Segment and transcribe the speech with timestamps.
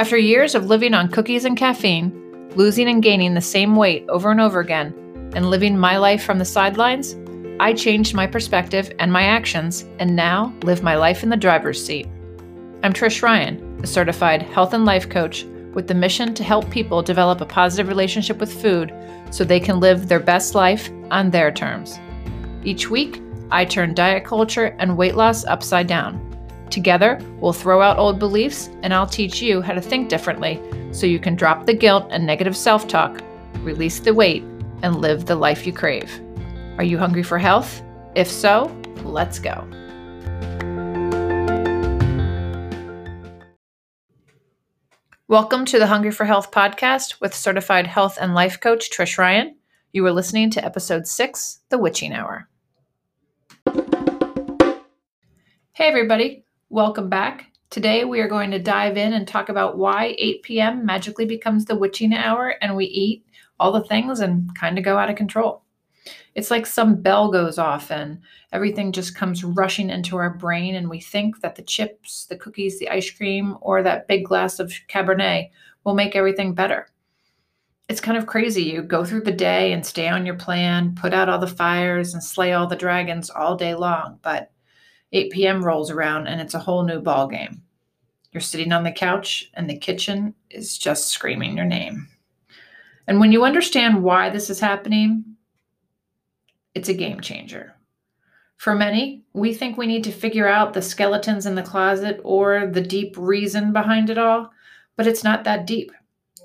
[0.00, 2.10] After years of living on cookies and caffeine,
[2.56, 4.94] losing and gaining the same weight over and over again,
[5.34, 7.16] and living my life from the sidelines,
[7.60, 11.84] I changed my perspective and my actions and now live my life in the driver's
[11.84, 12.08] seat.
[12.82, 15.44] I'm Trish Ryan, a certified health and life coach
[15.74, 18.94] with the mission to help people develop a positive relationship with food
[19.30, 22.00] so they can live their best life on their terms.
[22.64, 26.29] Each week, I turn diet culture and weight loss upside down.
[26.70, 30.62] Together, we'll throw out old beliefs and I'll teach you how to think differently
[30.92, 33.20] so you can drop the guilt and negative self talk,
[33.62, 34.44] release the weight,
[34.82, 36.20] and live the life you crave.
[36.78, 37.82] Are you hungry for health?
[38.14, 39.66] If so, let's go.
[45.26, 49.56] Welcome to the Hungry for Health podcast with certified health and life coach Trish Ryan.
[49.92, 52.48] You are listening to episode six, The Witching Hour.
[55.72, 57.46] Hey, everybody, welcome back.
[57.70, 60.86] Today, we are going to dive in and talk about why 8 p.m.
[60.86, 63.26] magically becomes the witching hour and we eat
[63.58, 65.64] all the things and kind of go out of control.
[66.36, 68.20] It's like some bell goes off and
[68.52, 72.78] everything just comes rushing into our brain, and we think that the chips, the cookies,
[72.78, 75.50] the ice cream, or that big glass of Cabernet
[75.82, 76.86] will make everything better.
[77.88, 78.62] It's kind of crazy.
[78.62, 82.14] You go through the day and stay on your plan, put out all the fires,
[82.14, 84.52] and slay all the dragons all day long, but
[85.12, 85.64] 8 p.m.
[85.64, 87.62] rolls around and it's a whole new ball game.
[88.32, 92.08] You're sitting on the couch and the kitchen is just screaming your name.
[93.06, 95.24] And when you understand why this is happening,
[96.74, 97.74] it's a game changer.
[98.56, 102.66] For many, we think we need to figure out the skeletons in the closet or
[102.66, 104.52] the deep reason behind it all,
[104.96, 105.90] but it's not that deep.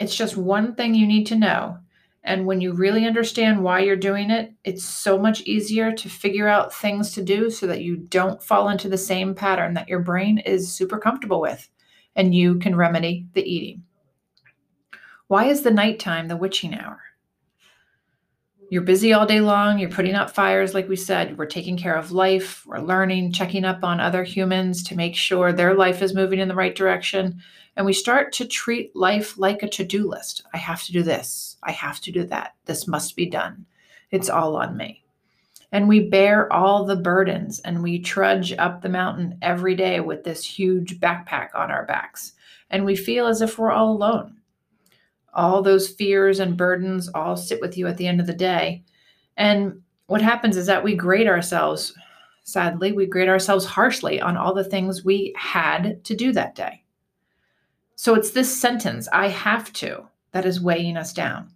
[0.00, 1.78] It's just one thing you need to know.
[2.26, 6.48] And when you really understand why you're doing it, it's so much easier to figure
[6.48, 10.00] out things to do so that you don't fall into the same pattern that your
[10.00, 11.68] brain is super comfortable with
[12.16, 13.82] and you can remedy the eating.
[15.28, 17.03] Why is the nighttime the witching hour?
[18.70, 19.78] You're busy all day long.
[19.78, 21.36] You're putting out fires, like we said.
[21.36, 22.64] We're taking care of life.
[22.66, 26.48] We're learning, checking up on other humans to make sure their life is moving in
[26.48, 27.40] the right direction.
[27.76, 30.42] And we start to treat life like a to do list.
[30.52, 31.56] I have to do this.
[31.62, 32.54] I have to do that.
[32.64, 33.66] This must be done.
[34.10, 35.04] It's all on me.
[35.70, 40.24] And we bear all the burdens and we trudge up the mountain every day with
[40.24, 42.32] this huge backpack on our backs.
[42.70, 44.36] And we feel as if we're all alone
[45.34, 48.82] all those fears and burdens all sit with you at the end of the day.
[49.36, 51.94] And what happens is that we grade ourselves,
[52.44, 56.82] sadly, we grade ourselves harshly on all the things we had to do that day.
[57.96, 61.50] So it's this sentence, I have to, that is weighing us down.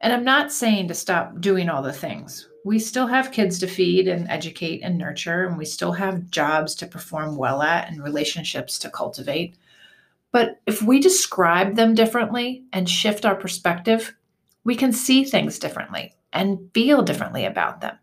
[0.00, 2.48] And I'm not saying to stop doing all the things.
[2.64, 6.74] We still have kids to feed and educate and nurture, and we still have jobs
[6.76, 9.56] to perform well at and relationships to cultivate.
[10.32, 14.14] But if we describe them differently and shift our perspective,
[14.64, 17.98] we can see things differently and feel differently about them.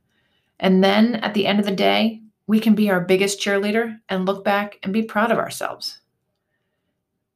[0.60, 4.26] And then at the end of the day, we can be our biggest cheerleader and
[4.26, 6.00] look back and be proud of ourselves.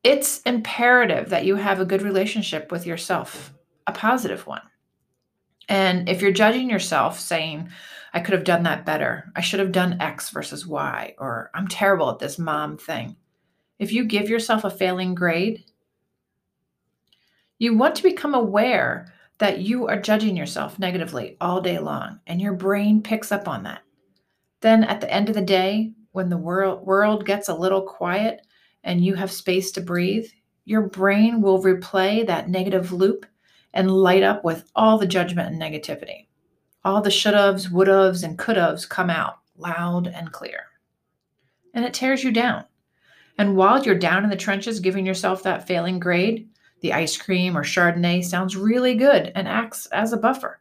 [0.04, 3.54] It's imperative that you have a good relationship with yourself,
[3.86, 4.62] a positive one.
[5.68, 7.70] And if you're judging yourself saying,
[8.14, 11.68] I could have done that better, I should have done X versus Y, or I'm
[11.68, 13.18] terrible at this mom thing,
[13.80, 15.64] if you give yourself a failing grade,
[17.58, 22.40] you want to become aware that you are judging yourself negatively all day long, and
[22.42, 23.82] your brain picks up on that.
[24.62, 28.46] Then at the end of the day, when the world, world gets a little quiet
[28.84, 30.28] and you have space to breathe,
[30.66, 33.26] your brain will replay that negative loop
[33.74, 36.28] and light up with all the judgment and negativity.
[36.84, 40.64] All the should haves, would haves, and could haves come out loud and clear.
[41.74, 42.66] And it tears you down.
[43.40, 46.50] And while you're down in the trenches giving yourself that failing grade,
[46.82, 50.60] the ice cream or Chardonnay sounds really good and acts as a buffer.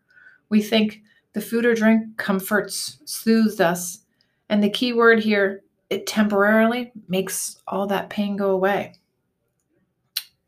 [0.48, 1.02] We think
[1.32, 4.04] the food or drink comforts, soothes us,
[4.48, 8.94] and the key word here, it temporarily makes all that pain go away.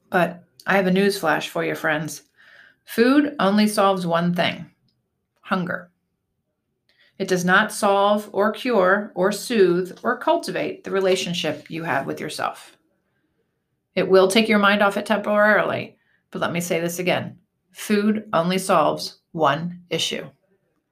[0.09, 2.23] But I have a news flash for you, friends.
[2.85, 4.71] Food only solves one thing
[5.41, 5.91] hunger.
[7.21, 12.19] It does not solve or cure or soothe or cultivate the relationship you have with
[12.19, 12.79] yourself.
[13.95, 15.99] It will take your mind off it temporarily,
[16.31, 17.37] but let me say this again
[17.73, 20.31] food only solves one issue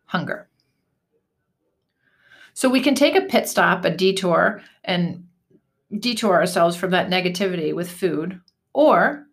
[0.04, 0.50] hunger.
[2.52, 5.24] So we can take a pit stop, a detour, and
[5.98, 8.38] detour ourselves from that negativity with food,
[8.74, 9.26] or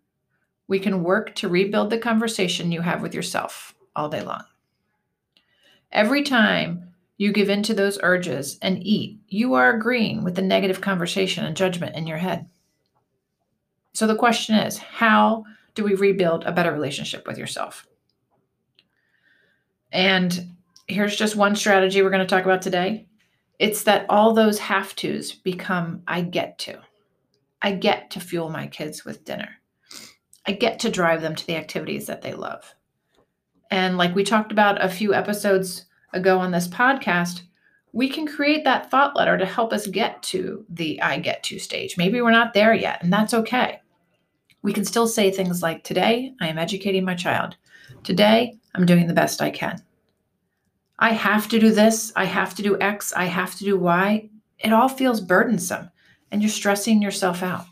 [0.66, 4.44] we can work to rebuild the conversation you have with yourself all day long.
[5.92, 10.42] Every time you give in to those urges and eat, you are agreeing with the
[10.42, 12.48] negative conversation and judgment in your head.
[13.94, 15.44] So the question is how
[15.74, 17.86] do we rebuild a better relationship with yourself?
[19.92, 20.54] And
[20.86, 23.06] here's just one strategy we're going to talk about today
[23.58, 26.78] it's that all those have tos become I get to.
[27.62, 29.48] I get to fuel my kids with dinner.
[30.46, 32.75] I get to drive them to the activities that they love.
[33.70, 37.42] And like we talked about a few episodes ago on this podcast,
[37.92, 41.58] we can create that thought letter to help us get to the I get to
[41.58, 41.96] stage.
[41.96, 43.80] Maybe we're not there yet, and that's okay.
[44.62, 47.56] We can still say things like, Today, I am educating my child.
[48.02, 49.82] Today, I'm doing the best I can.
[50.98, 52.12] I have to do this.
[52.16, 53.12] I have to do X.
[53.14, 54.28] I have to do Y.
[54.58, 55.90] It all feels burdensome,
[56.30, 57.66] and you're stressing yourself out.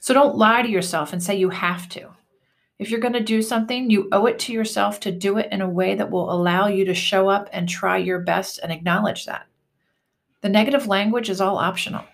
[0.00, 2.10] So don't lie to yourself and say you have to.
[2.78, 5.60] If you're going to do something, you owe it to yourself to do it in
[5.60, 9.26] a way that will allow you to show up and try your best and acknowledge
[9.26, 9.46] that.
[10.40, 12.04] The negative language is all optional,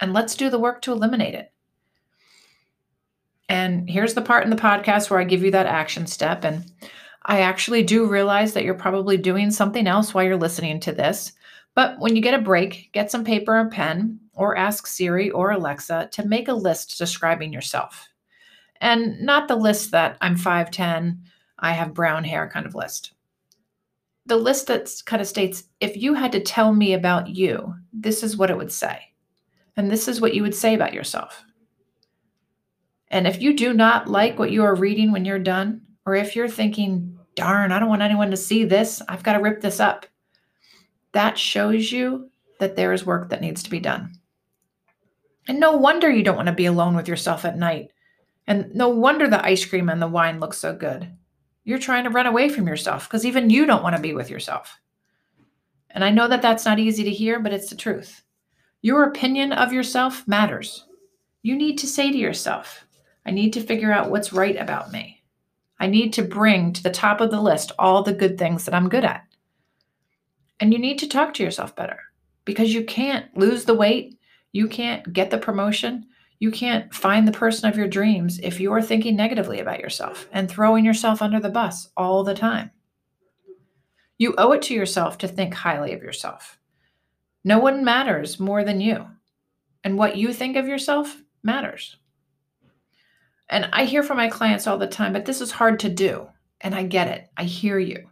[0.00, 1.52] and let's do the work to eliminate it.
[3.48, 6.44] And here's the part in the podcast where I give you that action step.
[6.44, 6.64] And
[7.24, 11.32] I actually do realize that you're probably doing something else while you're listening to this.
[11.74, 15.50] But when you get a break, get some paper and pen or ask Siri or
[15.50, 18.08] Alexa to make a list describing yourself.
[18.80, 21.18] And not the list that I'm 5'10,
[21.58, 23.12] I have brown hair kind of list.
[24.26, 28.22] The list that kind of states if you had to tell me about you, this
[28.22, 29.12] is what it would say.
[29.76, 31.44] And this is what you would say about yourself.
[33.08, 36.34] And if you do not like what you are reading when you're done, or if
[36.34, 39.80] you're thinking, darn, I don't want anyone to see this, I've got to rip this
[39.80, 40.06] up,
[41.12, 44.12] that shows you that there is work that needs to be done.
[45.46, 47.92] And no wonder you don't want to be alone with yourself at night.
[48.46, 51.10] And no wonder the ice cream and the wine look so good.
[51.64, 54.30] You're trying to run away from yourself because even you don't want to be with
[54.30, 54.78] yourself.
[55.90, 58.22] And I know that that's not easy to hear, but it's the truth.
[58.82, 60.84] Your opinion of yourself matters.
[61.42, 62.84] You need to say to yourself,
[63.24, 65.24] I need to figure out what's right about me.
[65.80, 68.74] I need to bring to the top of the list all the good things that
[68.74, 69.24] I'm good at.
[70.60, 71.98] And you need to talk to yourself better
[72.44, 74.16] because you can't lose the weight
[74.56, 76.06] you can't get the promotion.
[76.38, 80.28] You can't find the person of your dreams if you are thinking negatively about yourself
[80.32, 82.70] and throwing yourself under the bus all the time.
[84.18, 86.58] You owe it to yourself to think highly of yourself.
[87.44, 89.06] No one matters more than you.
[89.84, 91.96] And what you think of yourself matters.
[93.48, 96.28] And I hear from my clients all the time, but this is hard to do.
[96.60, 97.28] And I get it.
[97.36, 98.10] I hear you.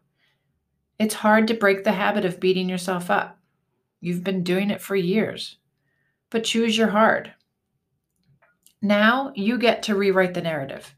[0.99, 3.39] It's hard to break the habit of beating yourself up.
[4.01, 5.57] You've been doing it for years
[6.35, 7.33] but choose your hard.
[8.85, 10.95] Now you get to rewrite the narrative.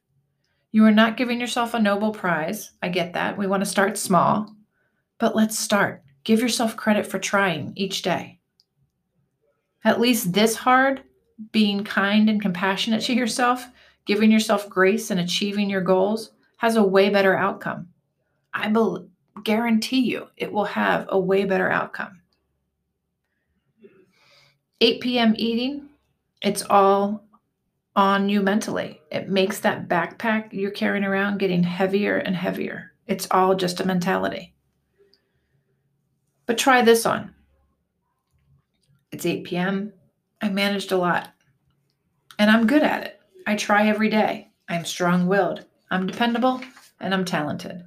[0.73, 2.73] You are not giving yourself a Nobel Prize.
[2.83, 3.39] I get that.
[3.39, 4.53] We want to start small,
[5.19, 6.03] but let's start.
[6.25, 8.41] Give yourself credit for trying each day.
[9.85, 11.05] At least this hard,
[11.53, 13.65] being kind and compassionate to yourself,
[14.05, 17.87] giving yourself grace and achieving your goals has a way better outcome.
[18.53, 19.07] I be-
[19.45, 22.21] guarantee you it will have a way better outcome.
[24.81, 25.35] 8 p.m.
[25.39, 25.89] eating,
[26.43, 27.26] it's all
[27.97, 29.01] on you mentally.
[29.11, 32.93] It makes that backpack you're carrying around getting heavier and heavier.
[33.07, 34.55] It's all just a mentality.
[36.45, 37.35] But try this on.
[39.11, 39.93] It's 8 p.m.
[40.43, 41.33] I managed a lot.
[42.39, 43.21] And I'm good at it.
[43.47, 44.51] I try every day.
[44.69, 45.65] I'm strong willed.
[45.91, 46.61] I'm dependable
[47.01, 47.85] and I'm talented.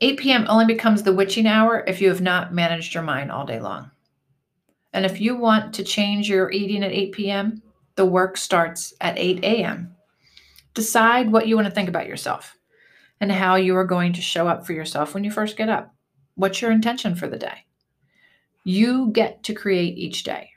[0.00, 0.46] 8 p.m.
[0.48, 3.90] only becomes the witching hour if you have not managed your mind all day long.
[4.92, 7.62] And if you want to change your eating at 8 p.m.,
[7.96, 9.94] the work starts at 8 a.m.
[10.74, 12.56] Decide what you want to think about yourself
[13.20, 15.94] and how you are going to show up for yourself when you first get up.
[16.34, 17.66] What's your intention for the day?
[18.64, 20.50] You get to create each day.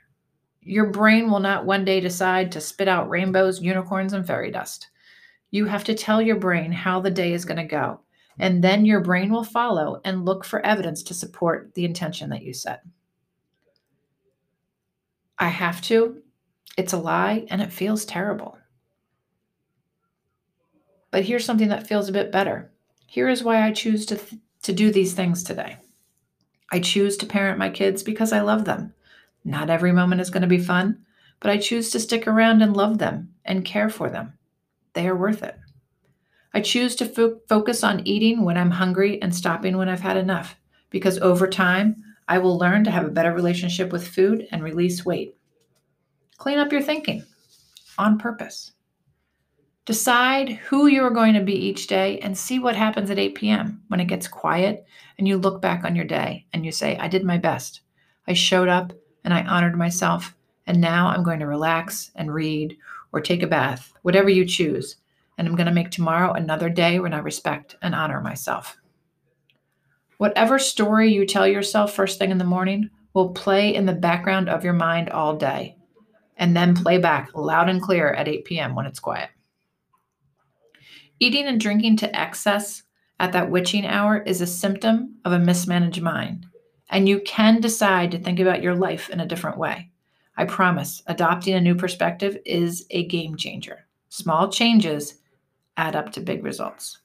[0.62, 4.88] Your brain will not one day decide to spit out rainbows, unicorns, and fairy dust.
[5.50, 8.00] You have to tell your brain how the day is going to go,
[8.38, 12.42] and then your brain will follow and look for evidence to support the intention that
[12.42, 12.82] you set.
[15.38, 16.22] I have to.
[16.76, 18.58] It's a lie and it feels terrible.
[21.10, 22.70] But here's something that feels a bit better.
[23.06, 25.78] Here is why I choose to, th- to do these things today.
[26.70, 28.92] I choose to parent my kids because I love them.
[29.44, 31.04] Not every moment is going to be fun,
[31.40, 34.34] but I choose to stick around and love them and care for them.
[34.94, 35.56] They are worth it.
[36.52, 40.16] I choose to fo- focus on eating when I'm hungry and stopping when I've had
[40.16, 40.56] enough
[40.90, 45.04] because over time, I will learn to have a better relationship with food and release
[45.04, 45.36] weight.
[46.38, 47.24] Clean up your thinking
[47.98, 48.72] on purpose.
[49.84, 53.36] Decide who you are going to be each day and see what happens at 8
[53.36, 53.82] p.m.
[53.86, 54.84] when it gets quiet
[55.16, 57.82] and you look back on your day and you say, I did my best.
[58.26, 58.92] I showed up
[59.22, 60.34] and I honored myself
[60.66, 62.76] And now I'm going to relax and read
[63.12, 64.96] or take a bath, whatever you choose.
[65.38, 68.76] And I'm going to make tomorrow another day when I respect and honor myself.
[70.18, 74.48] Whatever story you tell yourself first thing in the morning will play in the background
[74.48, 75.76] of your mind all day
[76.36, 78.74] and then play back loud and clear at 8 p.m.
[78.74, 79.30] when it's quiet.
[81.18, 82.82] Eating and drinking to excess
[83.18, 86.46] at that witching hour is a symptom of a mismanaged mind,
[86.90, 89.90] and you can decide to think about your life in a different way.
[90.36, 93.86] I promise, adopting a new perspective is a game changer.
[94.10, 95.14] Small changes
[95.78, 96.98] add up to big results.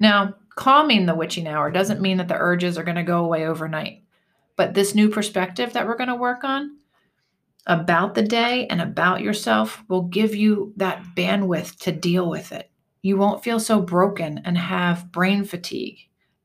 [0.00, 3.46] Now, calming the witching hour doesn't mean that the urges are going to go away
[3.46, 4.02] overnight,
[4.56, 6.78] but this new perspective that we're going to work on
[7.66, 12.70] about the day and about yourself will give you that bandwidth to deal with it.
[13.02, 15.98] You won't feel so broken and have brain fatigue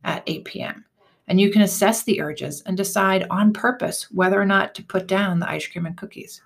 [0.04, 0.86] at 8 p.m.
[1.28, 5.08] And you can assess the urges and decide on purpose whether or not to put
[5.08, 6.42] down the ice cream and cookies,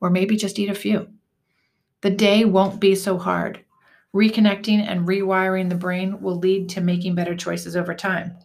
[0.00, 1.08] or maybe just eat a few.
[2.00, 3.64] The day won't be so hard.
[4.14, 8.36] Reconnecting and rewiring the brain will lead to making better choices over time.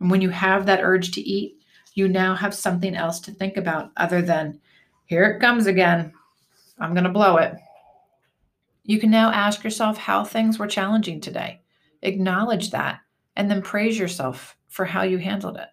[0.00, 1.58] And when you have that urge to eat,
[1.94, 4.60] you now have something else to think about other than
[5.04, 6.12] here it comes again.
[6.78, 7.54] I'm going to blow it.
[8.84, 11.60] You can now ask yourself how things were challenging today.
[12.02, 13.00] Acknowledge that
[13.36, 15.68] and then praise yourself for how you handled it.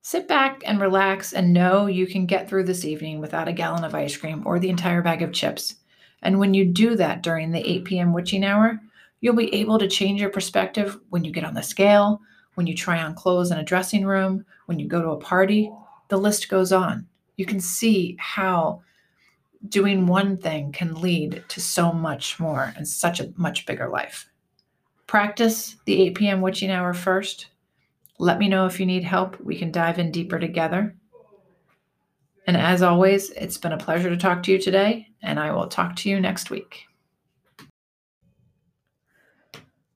[0.00, 3.84] Sit back and relax and know you can get through this evening without a gallon
[3.84, 5.76] of ice cream or the entire bag of chips.
[6.22, 8.12] And when you do that during the 8 p.m.
[8.12, 8.80] witching hour,
[9.20, 12.20] you'll be able to change your perspective when you get on the scale,
[12.54, 15.70] when you try on clothes in a dressing room, when you go to a party.
[16.08, 17.06] The list goes on
[17.36, 18.82] you can see how
[19.68, 24.28] doing one thing can lead to so much more and such a much bigger life.
[25.06, 26.40] Practice the 8 p.m.
[26.40, 27.46] witching hour first.
[28.18, 29.40] Let me know if you need help.
[29.40, 30.96] We can dive in deeper together.
[32.46, 35.66] And as always, it's been a pleasure to talk to you today, and I will
[35.66, 36.86] talk to you next week.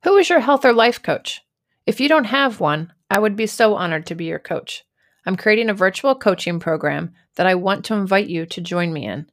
[0.02, 1.42] Who is your health or life coach?
[1.86, 4.84] If you don't have one, I would be so honored to be your coach.
[5.26, 9.06] I'm creating a virtual coaching program that I want to invite you to join me
[9.06, 9.30] in.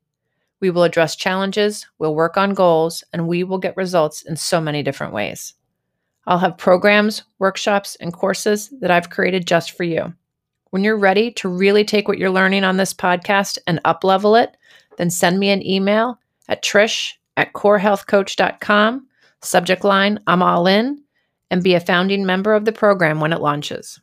[0.60, 4.60] We will address challenges, we'll work on goals, and we will get results in so
[4.60, 5.54] many different ways.
[6.26, 10.14] I'll have programs, workshops, and courses that I've created just for you.
[10.72, 14.58] When you're ready to really take what you're learning on this podcast and uplevel it,
[14.98, 16.20] then send me an email
[16.50, 19.08] at trish at corehealthcoach.com,
[19.42, 21.02] subject line, I'm all in,
[21.50, 24.00] and be a founding member of the program when it launches.